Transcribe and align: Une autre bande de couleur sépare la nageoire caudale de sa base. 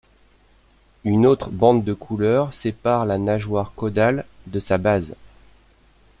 Une 1.03 1.27
autre 1.27 1.51
bande 1.51 1.83
de 1.83 1.93
couleur 1.93 2.55
sépare 2.55 3.05
la 3.05 3.19
nageoire 3.19 3.71
caudale 3.75 4.25
de 4.47 4.59
sa 4.59 4.79
base. 4.79 5.13